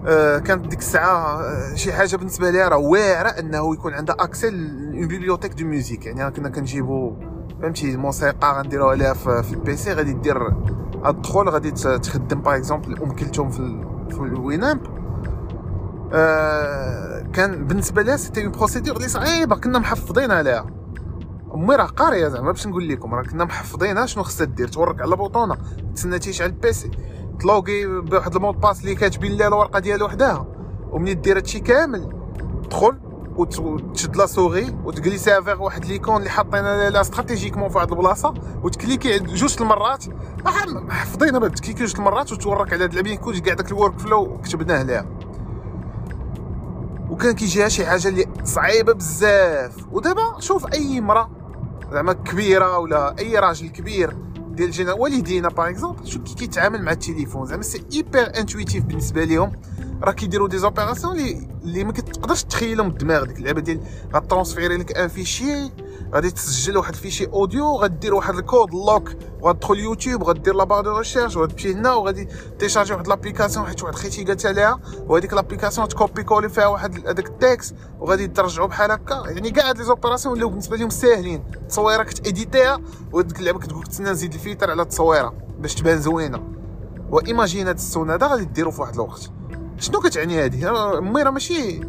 آه 0.07 0.37
كانت 0.37 0.67
ديك 0.67 0.79
الساعة 0.79 1.41
آه 1.41 1.75
شي 1.75 1.93
حاجة 1.93 2.15
بالنسبة 2.15 2.49
ليها 2.49 2.69
راه 2.69 2.77
واعره 2.77 3.29
انه 3.29 3.73
يكون 3.73 3.93
عندها 3.93 4.15
accès 4.19 4.47
à 4.47 4.62
une 4.62 5.07
bibliothèque 5.07 5.53
de 5.53 5.65
musique 5.65 6.05
يعني 6.05 6.31
كنا 6.31 6.49
كنجيبو 6.49 7.13
فهمتي 7.61 7.91
الموسيقى 7.91 8.57
غنديروها 8.57 8.95
ليها 8.95 9.13
في, 9.13 9.53
ال 9.53 9.67
PC 9.67 9.93
غادي 9.93 10.13
دير 10.13 10.53
ادخل 11.03 11.49
غادي 11.49 11.71
تخدم 11.71 12.41
par 12.41 12.55
exemple 12.55 13.01
ام 13.03 13.11
كلثوم 13.11 13.49
في, 13.49 13.85
في 14.09 14.19
كان 17.33 17.67
بالنسبة 17.67 18.01
لها 18.01 18.17
c'était 18.17 18.43
une 18.43 18.51
procédure 18.51 18.95
اللي 18.95 19.07
صعيبة 19.07 19.55
كنا 19.55 19.79
محفظين 19.79 20.31
عليها. 20.31 20.65
أمي 21.53 21.75
راه 21.75 21.85
قارية 21.85 22.27
زعما 22.27 22.51
باش 22.51 22.67
نقول 22.67 22.89
لكم 22.89 23.15
راه 23.15 23.23
كنا 23.23 23.45
محفظينها 23.45 24.05
شنو 24.05 24.23
خصها 24.23 24.45
دير؟ 24.45 24.67
تورك 24.67 25.01
على 25.01 25.15
بوطونه 25.15 25.57
تسنى 25.95 26.19
تيشعل 26.19 26.47
ال 26.49 26.63
PC 26.63 26.91
تلوغي 27.39 27.85
بواحد 27.85 28.35
ال 28.35 28.39
mot 28.39 28.51
de 28.51 28.59
passe 28.59 28.81
اللي 28.81 28.95
كاتبين 28.95 29.37
لها 29.37 29.47
الورقة 29.47 29.79
ديالها 29.79 30.05
وحدها. 30.05 30.47
ومني 30.91 31.13
دير 31.13 31.37
هادشي 31.37 31.59
كامل 31.59 32.09
تدخل 32.63 32.97
وتشد 33.35 34.15
la 34.15 34.25
souris 34.25 34.75
وتجليسيها 34.83 35.41
فيغ 35.41 35.63
واحد 35.63 35.85
l'icône 35.85 36.17
اللي 36.17 36.29
حاطين 36.29 36.63
لها 36.63 37.01
stratégiquement 37.01 37.69
في 37.69 37.75
واحد 37.77 37.91
البلاصة 37.91 38.33
وتكليكي 38.63 39.19
جوج 39.19 39.55
المرات. 39.61 40.05
حافظينها 40.89 41.47
تكليكي 41.47 41.85
جوج 41.85 41.95
المرات 41.97 42.31
وتورك 42.31 42.73
على 42.73 42.83
هاد 42.83 42.93
العبين 42.93 43.17
كلشي 43.17 43.41
كاع 43.41 43.53
داك 43.53 43.71
ال 43.71 43.99
workflow 43.99 44.37
كتبناه 44.43 44.83
ليها. 44.83 45.18
وكان 47.19 47.31
كيجيها 47.35 47.67
شي 47.67 47.85
حاجة 47.85 48.07
اللي 48.07 48.25
صعيبة 48.43 48.93
بزاف. 48.93 49.75
ودابا 49.91 50.39
شوف 50.39 50.73
أي 50.73 51.01
مراه 51.01 51.29
زعما 51.91 52.13
كبيرة 52.13 52.77
ولا 52.77 53.15
أي 53.19 53.39
راجل 53.39 53.69
كبير 53.69 54.15
ديال 54.51 54.71
جينا 54.71 54.93
والدينا 54.93 55.49
par 55.49 55.69
exemple 55.69 56.07
شوف 56.07 56.23
كي 56.23 56.33
كيتعامل 56.35 56.83
مع 56.83 56.91
التليفون 56.91 57.45
زعما 57.45 57.61
c'est 57.61 57.85
hyper 57.93 58.31
intuitif 58.39 58.83
بالنسبة 58.83 59.23
ليهم. 59.23 59.51
راه 60.03 60.11
كيديروا 60.11 60.47
des 60.47 60.57
opérations 60.57 61.15
اللي 61.19 61.47
اللي 61.63 61.83
ما 61.83 61.91
كتقدرش 61.91 62.43
تخيلهم 62.43 62.89
بالدماغ 62.89 63.23
ديك 63.23 63.37
اللعبة 63.37 63.61
ديال 63.61 63.81
غاترونسفيري 64.13 64.77
لك 64.77 64.97
un 64.97 65.07
fichier 65.07 65.71
غادي 66.13 66.31
تسجل 66.31 66.77
واحد 66.77 66.93
ال 66.93 66.97
fichier 66.97 67.25
audio 67.25 67.75
غدير 67.75 68.15
واحد 68.15 68.35
الكود 68.35 68.73
لوك 68.73 69.09
وغتدخل 69.41 69.79
يوتيوب 69.79 70.23
غدير 70.23 70.55
la 70.55 70.63
barre 70.63 70.83
de 70.83 70.97
recherche 70.97 71.35
وغتمشي 71.35 71.73
هنا 71.73 71.93
وغادي 71.93 72.27
تيشارجي 72.59 72.93
واحد 72.93 73.07
l'application 73.07 73.65
حيت 73.65 73.83
واحد 73.83 73.95
خيتي 73.95 74.23
قالت 74.23 74.45
عليها 74.45 74.79
وهذيك 75.07 75.33
l'application 75.33 75.87
تكوبي 75.87 76.23
كولي 76.23 76.49
فيها 76.49 76.67
واحد 76.67 77.07
هذاك 77.07 77.27
ال 77.27 77.35
texte 77.35 77.75
وغادي 77.99 78.27
ترجعو 78.27 78.67
بحال 78.67 78.91
هكا. 78.91 79.23
يعني 79.25 79.51
كاع 79.51 79.69
هاد 79.69 79.77
les 79.77 79.83
opérations 79.83 80.33
ولاو 80.33 80.49
بالنسبة 80.49 80.77
لهم 80.77 80.89
ساهلين. 80.89 81.43
التصويره 81.53 82.03
كتإديتيها 82.03 82.79
وديك 83.11 83.39
اللعبه 83.39 83.59
كتقول 83.59 83.83
تسنى 83.83 84.09
نزيد 84.09 84.33
الفيتر 84.33 84.71
على 84.71 84.81
التصويرة 84.81 85.33
باش 85.59 85.75
تبان 85.75 86.01
زوينة. 86.01 86.43
و 87.09 87.16
imagine 87.17 87.67
هاد 87.67 87.75
ال 87.75 87.84
son 87.84 88.11
هذا 88.11 88.27
غادي 88.27 88.45
ديرو 88.45 88.71
في 88.71 88.81
واحد 88.81 88.93
الوقت. 88.93 89.29
شنو 89.77 89.99
كتعني 89.99 90.43
هادي؟ 90.43 90.57
mais 91.01 91.21
راه 91.21 91.31
ماشي 91.31 91.81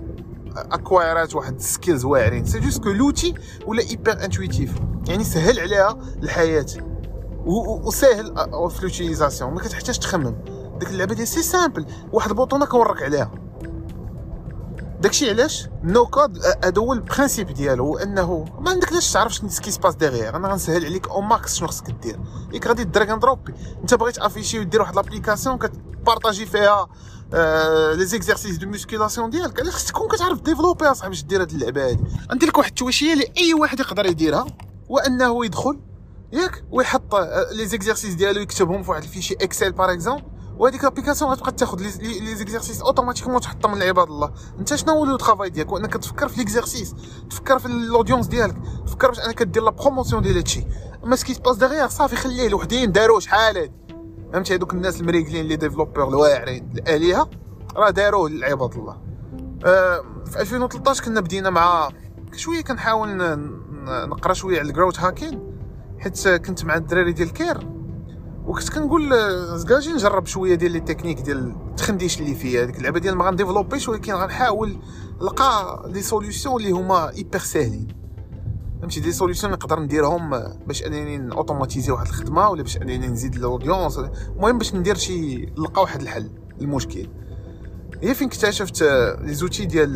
acquire 0.56 1.25
ات 1.25 1.34
واحد 1.34 1.54
ال 1.54 1.62
skills 1.62 2.04
واعرين. 2.04 2.44
c'est 2.44 2.60
juste 2.60 2.82
que 2.82 2.90
l'outil 2.90 3.34
ولا 3.66 3.82
hyper 3.82 4.24
intuitif 4.24 4.74
يعني 5.08 5.24
سهل 5.24 5.60
عليها 5.60 5.98
الحياة. 6.22 6.66
وساهل 7.46 8.34
في 8.70 8.82
l'utilisation 8.82 9.54
ما 9.54 9.60
كتحتاج 9.60 9.98
تخمم. 9.98 10.36
ديك 10.78 10.88
اللعبة 10.90 11.14
ديال 11.14 11.28
c'est 11.28 11.42
simple 11.42 11.86
واحد 12.12 12.30
البوطونه 12.30 12.66
كنورك 12.66 13.02
عليها. 13.02 13.30
داكشي 15.00 15.30
علاش؟ 15.30 15.68
no 15.82 16.06
code 16.06 16.38
هذا 16.64 16.78
هو 16.78 16.92
ال 16.92 16.99
principe 16.99 17.50
ديالو. 17.50 17.86
هو 17.86 17.98
انه 17.98 18.44
ما 18.60 18.70
عندك 18.70 18.92
لاش 18.92 19.12
تعرف 19.12 19.32
شنو 19.32 19.48
ce 19.48 19.57
qui 19.57 19.70
se 19.70 19.77
passe 19.77 19.94
derrière 19.94 20.36
أنا 20.36 20.48
غنسهل 20.48 20.84
عليك 20.84 21.08
au 21.08 21.20
max 21.20 21.54
شنو 21.54 21.68
خصك 21.68 21.90
دير. 21.90 22.20
ياك 22.52 22.66
غادي 22.66 22.84
drag 22.84 23.12
and 23.12 23.22
دروبي 23.22 23.54
إنت 23.80 23.94
بغيت 23.94 24.18
afficher 24.18 24.58
ودير 24.58 24.80
واحد 24.80 24.96
l'application 24.96 25.58
كتبارطاجي 25.58 26.46
فيها 26.46 26.88
les 27.94 28.04
exercices 28.04 28.56
de 28.56 28.66
musculation 28.66 29.30
ديالك. 29.30 29.60
علاش 29.60 29.74
خصك 29.74 29.88
تكون 29.88 30.08
كتعرف 30.08 30.40
développer 30.40 30.86
اصاحبي 30.86 31.10
باش 31.10 31.22
دير 31.24 31.42
هاد 31.42 31.50
اللعبة 31.50 31.88
هادي. 31.88 32.04
غندير 32.32 32.48
لك 32.48 32.58
واحد 32.58 32.68
التويشيه 32.68 33.12
اللي 33.12 33.26
أي 33.38 33.54
واحد 33.54 33.80
يقدر 33.80 34.06
يديرها 34.06 34.46
وأنه 34.88 35.44
يدخل 35.44 35.80
ياك 36.32 36.64
ويحط 36.70 37.14
les 37.52 37.66
exercices 37.66 38.14
ديالو 38.14 38.40
يكتبهم 38.40 38.82
في 38.82 38.90
واحد 38.90 39.02
ال 39.02 39.06
fichier 39.06 39.34
Excel 39.34 39.72
par 39.72 39.92
exemple 39.92 40.22
وهذيك 40.58 40.84
l'application 40.84 41.30
غتبقى 41.30 41.52
تاخذ 41.52 41.80
les 41.80 42.34
exercices 42.34 42.82
automatiquement 42.82 43.40
تحطهم 43.40 43.74
من 43.74 43.82
عباد 43.82 44.08
الله. 44.08 44.32
أنت 44.58 44.74
شنو 44.74 44.92
هو 44.92 45.04
le 45.04 45.16
travail 45.16 45.50
ديالك؟ 45.50 45.72
انك 45.72 45.94
تفكر 45.94 46.28
في 46.28 46.38
les 46.38 46.52
exercices 46.52 46.94
تفكر 47.30 47.58
في 47.58 47.66
ال 47.66 47.73
audience 47.73 48.26
ديالك 48.26 48.56
تفكر 48.86 49.08
باش 49.08 49.20
أنك 49.20 49.42
دير 49.42 49.62
la 49.62 49.70
promotion 49.70 50.22
ديال 50.22 50.36
هادشي. 50.36 50.66
اما 51.04 51.16
ce 51.16 51.24
qui 51.24 51.34
se 51.34 51.41
passe 51.41 51.56
derrière 51.56 51.88
صافي 51.88 52.16
خليه 52.16 52.46
الوحدين 52.46 52.92
داروا 52.92 53.20
شحال 53.20 53.58
هادي. 53.58 53.72
فهمتي؟ 54.32 54.54
هذوك 54.54 54.74
الناس 54.74 55.00
المريقلين 55.00 55.46
les 55.46 55.56
développeurs 55.56 56.08
الواعرين 56.08 56.70
الآلهة 56.76 57.30
راه 57.76 57.90
داروه 57.90 58.30
لعباد 58.30 58.74
الله. 58.74 58.96
أه 59.64 60.04
في 60.26 60.40
2013 60.40 61.04
كنا 61.04 61.20
بدينا 61.20 61.50
مع 61.50 61.88
شوية 62.36 62.60
كنحاول 62.60 63.38
نقرأ 63.86 64.32
شوية 64.32 64.58
على 64.58 64.68
ال 64.68 64.73
growth 64.73 65.00
hacking 65.00 65.40
حيت 65.98 66.28
كنت 66.28 66.64
مع 66.64 66.74
الدراري 66.76 67.12
ديال 67.12 67.32
كير 67.32 67.58
وكنت 68.46 68.68
كنقول 68.68 69.10
زكاجي 69.58 69.92
نجرب 69.92 70.26
شوية 70.26 70.54
ديال 70.54 70.72
les 70.72 70.80
techniques 70.80 71.20
ديال 71.20 71.54
التخنديش 71.70 72.20
اللي 72.20 72.34
فيها 72.34 72.62
هذيك 72.62 72.78
اللعبة 72.78 72.98
ديال 72.98 73.16
ما 73.16 73.24
غنديفلوبيش 73.24 73.88
ولكن 73.88 74.12
غنحاول 74.12 74.76
نلقى 75.22 75.82
des 75.92 76.02
solutions 76.02 76.50
اللي 76.56 76.70
هما 76.70 77.10
hyper 77.10 77.38
ساهلين. 77.38 77.88
فهمتي 78.80 79.00
des 79.00 79.12
solutions 79.12 79.50
نقدر 79.50 79.80
نديرهم 79.80 80.30
باش 80.66 80.86
انني 80.86 81.32
اوتوماتيزي 81.32 81.92
واحد 81.92 82.06
الخدمه 82.06 82.50
ولا 82.50 82.62
باش 82.62 82.76
انني 82.76 83.08
نزيد 83.08 83.34
ال 83.34 83.41
audience 83.41 83.98
المهم 83.98 84.58
باش 84.58 84.74
ندير 84.74 84.94
شي 84.96 85.36
نلقى 85.36 85.82
واحد 85.82 86.00
الحل 86.00 86.30
المشكل 86.60 87.08
هي 88.02 88.14
فين 88.14 88.28
اكتشفت 88.28 88.82
les 89.22 89.34
outils 89.34 89.64
ديال 89.64 89.94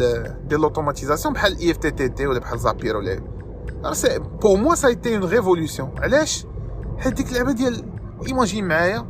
ديال 0.49 0.61
l'automatisation 0.61 1.35
بحال 1.35 1.59
اي 1.59 1.71
اف 1.71 1.77
تي 1.77 1.91
تي 1.91 2.09
تي 2.09 2.27
ولا 2.27 2.39
بحال 2.39 2.59
Zapier 2.59 2.97
ولا 2.97 3.21
pour 4.43 4.57
moi 4.57 4.75
ça 4.75 4.89
a 4.89 4.96
été 4.96 5.17
une 5.17 5.25
révolution 5.25 5.91
علاش 5.99 6.47
حيت 6.99 7.15
ديك 7.15 7.29
اللعبه 7.29 7.53
ديال 7.53 7.85
imagine 8.27 8.69
معايا 8.69 9.07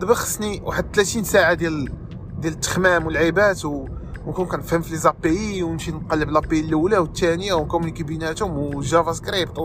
دابا 0.00 0.14
خصني 0.14 0.62
واحد 0.64 0.84
30 0.94 1.24
ساعه 1.24 1.54
ديال 1.54 1.92
ديال 2.38 2.52
التخمام 2.52 3.06
والعيبات 3.06 3.64
و 3.64 3.86
ونكون 4.26 4.46
كنفهم 4.46 4.82
في 4.82 4.90
les 4.90 4.96
API 4.96 5.62
ونمشي 5.62 5.92
نقلب 5.92 6.30
l'API 6.30 6.60
الأولى 6.60 6.98
والثانيه 6.98 7.54
ونكومونيكي 7.54 8.02
بيناتهم 8.02 8.58
و 8.58 9.12
JavaScript. 9.12 9.58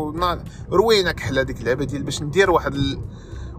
روينه 0.71 1.11
كحله 1.11 1.41
ديك 1.43 1.59
اللعبة 1.61 1.85
ديال 1.85 2.03
باش 2.03 2.23
ندير 2.23 2.51
واحد 2.51 2.73
ال... 2.75 3.01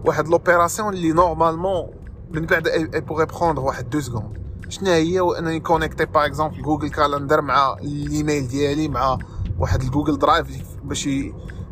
واحد 0.05 0.27
l'opération 0.27 0.93
اللي 0.93 1.11
normalement 1.11 1.87
من 2.31 2.45
بعد 2.45 2.67
elle 2.67 3.01
pourrait 3.01 3.25
prendre 3.25 3.61
واحد 3.61 3.89
deux 3.89 4.01
secondes 4.01 4.39
شنو 4.69 4.89
هي؟ 4.91 5.19
وانني 5.19 5.59
كونيكتي 5.59 6.05
par 6.05 6.25
exemple 6.25 6.61
Google 6.61 6.89
Calendar 6.89 7.41
مع 7.41 7.73
الايميل 7.81 8.47
ديالي 8.47 8.87
مع 8.87 9.17
واحد 9.59 9.81
ال 9.81 9.86
Google 9.86 10.17
Drive 10.19 10.47
باش 10.83 11.07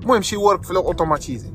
المهم 0.01 0.22
شي 0.22 0.38
workflow 0.38 0.81
automatisé 0.81 1.53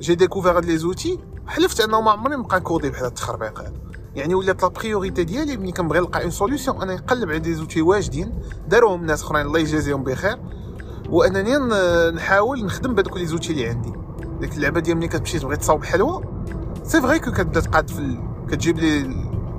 j'ai 0.00 0.14
découvert 0.14 0.56
هاد 0.56 0.64
les 0.64 0.78
outils 0.78 1.18
حلفت 1.46 1.80
انه 1.80 2.00
ما 2.00 2.10
عمري 2.10 2.36
نبقى 2.36 2.60
نكودي 2.60 2.90
بحال 2.90 3.04
هاد 3.04 3.10
التخربيق 3.10 3.60
هذا 3.60 3.72
يعني 4.14 4.34
ولات 4.34 4.62
la 4.62 4.68
priorité 4.68 5.24
ديالي 5.24 5.56
ملي 5.56 5.72
كنبغي 5.72 5.98
نلقى 5.98 6.22
une 6.22 6.30
solution 6.30 6.82
أنا 6.82 6.94
نقلب 6.94 7.28
على 7.28 7.38
des 7.38 7.54
outils 7.54 7.82
واجدين. 7.82 8.38
داروهم 8.68 9.06
ناس 9.06 9.22
أخرين 9.22 9.46
الله 9.46 9.58
يجازيهم 9.58 10.04
بخير. 10.04 10.38
وأنني 11.08 11.56
نحاول 12.16 12.64
نخدم 12.64 12.94
بهذوك 12.94 13.16
les 13.16 13.26
outils 13.26 13.52
اللي 13.52 13.66
عندي. 13.66 13.92
ديك 14.40 14.56
اللعبة 14.56 14.80
ديال 14.80 14.96
ملي 14.96 15.08
كتمشي 15.08 15.38
تبغي 15.38 15.56
تصاوب 15.56 15.84
حلوة 15.84 16.44
c'est 16.84 17.00
vrai 17.00 17.18
que 17.18 17.32
كتبدا 17.32 17.60
تقاد 17.60 17.90
في 17.90 17.98
ال... 17.98 18.20
كتجيب 18.50 18.78
لي 18.78 19.02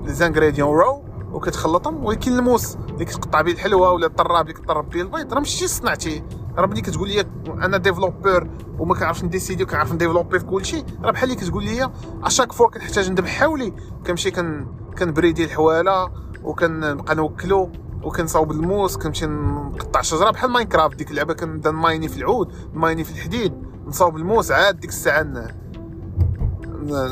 les 0.06 0.14
ingrédients 0.14 0.78
رو 0.78 1.04
وكتخلطهم. 1.32 2.06
ولكن 2.06 2.38
الموس 2.38 2.76
اللي 2.76 3.06
كتقطع 3.06 3.42
به 3.42 3.52
الحلوة 3.52 3.92
ولا 3.92 4.06
الطراب 4.06 4.50
اللي 4.50 4.54
كطرب 4.62 4.90
به 4.90 5.02
البيض 5.02 5.34
راه 5.34 5.40
ماشي 5.40 5.68
صنعتي 5.68 6.24
راه 6.60 6.68
ملي 6.68 6.82
كتقول 6.82 7.10
لي 7.10 7.26
أنا 7.48 7.78
développeur 7.78 8.48
وما 8.80 8.96
كنعرفش 8.96 9.24
نديسيدي 9.24 9.64
وكنعرف 9.64 9.94
نديفلوبي 9.94 10.40
في 10.40 10.46
كل 10.46 10.66
شيء 10.66 10.86
راه 11.04 11.12
بحال 11.12 11.32
اللي 11.32 11.42
كتقول 11.42 11.64
لي 11.64 11.90
à 12.24 12.28
chaque 12.28 12.52
fois 12.52 12.68
كنحتاج 12.68 13.12
ندب 13.12 13.26
حولي 13.26 13.74
كنمشي 14.06 14.32
كن 14.32 14.68
كنبريدي 14.98 15.44
الحواله 15.44 16.12
وكنبقى 16.44 17.16
نوكلو 17.16 17.70
وكنصاوب 18.04 18.52
الموس 18.52 18.98
كنمشي 18.98 19.26
نقطع 19.26 20.02
شجرة. 20.02 20.32
بحال 20.32 20.50
Minecraft 20.50 20.98
ديك 20.98 21.12
اللعبة 21.12 21.34
كنبدا 21.34 21.72
نمايني 21.72 22.08
في 22.08 22.18
العود 22.18 22.54
نمايني 22.74 23.04
في 23.04 23.12
الحديد 23.12 23.54
نصاوب 23.88 24.18
الموس 24.18 24.52
عاد 24.52 24.80
ديك 24.80 24.90
الساعة 24.90 25.52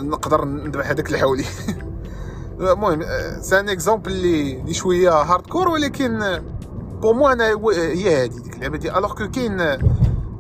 نقدر 0.01 0.45
نذبح 0.45 0.89
هذاك 0.89 1.09
الحولي. 1.09 1.45
المهم 2.59 3.05
c'est 3.41 3.69
un 3.69 3.79
exemple 3.79 4.11
اللي 4.11 4.59
اللي 4.59 4.73
شوية 4.73 5.21
hardcore 5.21 5.69
ولكن 5.69 6.41
pour 7.01 7.13
moi 7.13 7.27
أنا 7.27 7.43
هي 7.73 8.23
هذه 8.23 8.37
ديك 8.39 8.55
اللعبه 8.55 8.77
dès 8.77 8.97
lors 8.97 9.13
que 9.13 9.31
كاين 9.31 9.57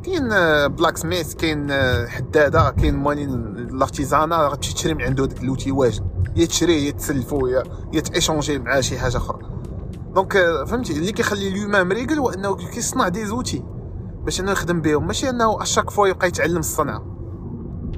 كاين 0.03 0.29
blacksmith 0.67 1.33
كاين 1.33 1.71
حداده 2.07 2.69
كاين 2.69 2.95
موالين 2.95 3.53
l'artisanat 3.71 4.35
غتمشي 4.35 4.73
تشري 4.73 4.93
من 4.93 5.01
عنده 5.01 5.25
داك 5.25 5.41
l'outil 5.41 5.71
واجد 5.71 6.03
يا 6.35 6.45
تشريه 6.45 6.85
يا 6.87 6.91
تسلفو 6.91 7.47
يا 7.47 7.63
يا 7.93 7.99
تايشونجي 8.01 8.59
معاه 8.59 8.81
شي 8.81 8.99
حاجة 8.99 9.17
أخرى 9.17 9.39
donc 10.15 10.33
فهمتي 10.67 10.93
اللي 10.93 11.11
كيخلي 11.11 11.47
اليوم 11.47 11.71
مريقل 11.87 12.19
هو 12.19 12.29
انه 12.29 12.55
كيصنع 12.55 13.07
des 13.07 13.25
outils 13.25 13.63
باش 14.25 14.39
انه 14.41 14.51
يخدم 14.51 14.81
بهم 14.81 15.07
ماشي 15.07 15.29
انه 15.29 15.61
à 15.61 15.65
chaque 15.65 15.89
fois 15.89 16.07
يبقى 16.07 16.27
يتعلم 16.27 16.57
الصنعه 16.57 17.05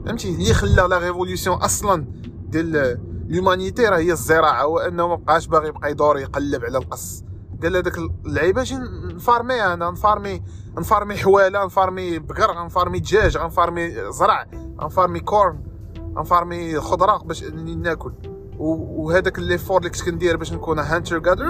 فهمتي 0.05 0.29
اللي 0.29 0.53
خلى 0.53 0.87
la 0.89 0.97
révolution 0.97 1.57
أصلا 1.57 2.05
ديال 2.47 2.99
l'humanité 3.29 3.85
راه 3.85 3.97
هي 3.97 4.11
الزراعه 4.11 4.63
هو 4.63 4.77
انه 4.79 5.07
ما 5.07 5.15
باغي 5.49 5.67
يبقى 5.67 5.91
يدور 5.91 6.19
يقلب 6.19 6.65
على 6.65 6.77
القنص 6.77 7.23
قال 7.63 7.75
هذاك 7.75 7.97
اللعيبة 7.97 8.61
أجي 8.61 8.75
نفارمي 9.15 9.61
أنا 9.61 9.91
نفارمي 9.91 10.43
نفارمي 10.77 11.15
حوالة 11.15 11.65
نفارمي 11.65 12.19
بقر 12.19 12.65
نفارمي 12.65 12.99
دجاج 12.99 13.37
نفارمي 13.37 14.11
زرع 14.11 14.45
نفارمي 14.83 15.19
corn 15.19 15.63
نفارمي 15.97 16.79
خضره 16.79 17.17
باش 17.17 17.43
ناكل. 17.43 18.13
وهذاك 18.57 19.39
l'effort 19.39 19.77
اللي 19.77 19.89
كنت 19.89 20.01
كندير 20.01 20.37
باش 20.37 20.53
نكون 20.53 20.79
hunter 20.79 21.15
غادر 21.27 21.45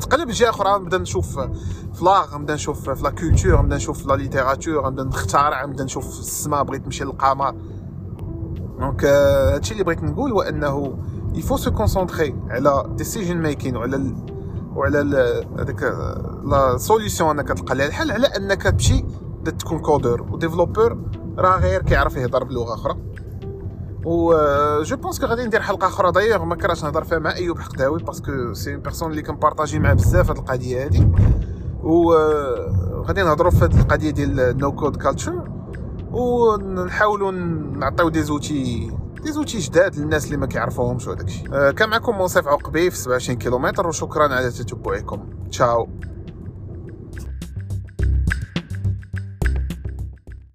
تقلب 0.00 0.30
جهة 0.30 0.50
أخرى. 0.50 0.78
نبدا 0.78 0.98
نشوف 0.98 1.38
في 1.92 2.04
l'art 2.04 2.38
نبدا 2.38 2.54
نشوف 2.54 2.90
في 2.90 3.02
la 3.02 3.10
culture 3.10 3.62
نبدا 3.62 3.76
نشوف 3.76 4.02
في 4.02 4.08
la 4.08 4.14
littérature 4.14 4.86
نبدا 4.86 5.04
نخترع 5.04 5.64
نبدا 5.64 5.84
نشوف 5.84 6.14
في 6.14 6.20
السماء 6.20 6.62
بغيت 6.62 6.84
نمشي 6.84 7.04
للقمر. 7.04 7.54
دونك 8.78 9.04
هادشي 9.04 9.72
اللي 9.72 9.84
بغيت 9.84 10.02
نقول 10.02 10.32
هو 10.32 10.42
إنه 10.42 10.98
il 11.34 11.41
faut 11.41 11.56
se 11.56 11.70
concentrer 11.70 12.36
على 12.48 12.84
decision 12.88 13.36
making 13.36 13.76
وعلى 13.76 14.14
وعلى 14.74 14.98
هذاك 15.58 15.82
la 16.44 16.76
solution 16.76 17.38
أنك 17.38 17.48
تلقى. 17.48 17.74
لها 17.74 17.86
الحل 17.86 18.10
على 18.10 18.26
أنك 18.26 18.62
تمشي 18.62 19.04
تكون 19.58 19.78
codeur 19.78 20.22
و 20.22 20.28
développeur 20.28 20.98
راه 21.38 21.58
غير 21.58 21.82
كيعرف 21.82 22.16
يهضر 22.16 22.44
بلغة 22.44 22.74
أخرى. 22.74 22.96
و 24.04 24.34
je 24.82 24.96
pense 24.96 25.20
que 25.20 25.26
غادي 25.26 25.44
ندير 25.44 25.60
حلقة 25.60 25.86
أخرى. 25.86 26.12
دايوغ 26.12 26.44
ما 26.44 26.56
كراش 26.56 26.84
نهضر 26.84 27.04
فيها 27.04 27.18
مع 27.18 27.34
أيوب 27.34 27.58
حقداوي 27.58 27.98
parce 27.98 28.32
que 28.32 28.52
c'est 28.52 28.74
une 28.74 28.80
personne 28.80 29.10
اللي 29.10 29.22
كن 29.22 29.33
partager 29.33 29.78
معاه 29.78 29.94
بزاف 29.94 30.30
هاد 30.30 30.38
القضية 30.38 30.84
هادي. 30.84 31.08
و 31.82 32.14
غادي 33.02 33.22
نهضروا 33.22 33.50
في 33.50 33.64
هاد 33.64 33.74
القضية 33.74 34.10
ديال 34.10 34.58
no 34.58 34.72
code 34.72 34.96
culture 34.96 35.50
ونحاولوا 36.12 37.30
نعطيو 37.30 38.08
دي 38.08 38.22
زوتي 38.22 38.90
دي 39.24 39.32
زوتي 39.32 39.58
جداد 39.58 39.96
للناس 39.96 40.26
اللي 40.26 40.36
ما 40.36 40.46
كيعرفوهمش 40.46 41.06
وداكشي 41.06 41.44
أه 41.52 41.70
كان 41.70 41.88
معكم 41.90 42.18
منصف 42.18 42.48
عقبي 42.48 42.90
في 42.90 42.96
27 42.96 43.38
كيلومتر 43.38 43.86
وشكرا 43.86 44.34
على 44.34 44.50
تتبعكم. 44.50 45.24
تشاو. 45.50 45.88